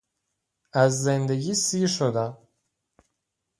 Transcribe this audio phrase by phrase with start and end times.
[0.83, 2.37] اززند گی سیرشدم